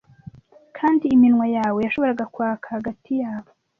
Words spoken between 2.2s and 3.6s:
kwaka hagati yabo